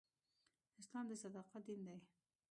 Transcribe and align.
اسلام 0.81 1.05
د 1.09 1.11
صداقت 1.23 1.61
دین 1.67 1.81
دی. 1.87 1.97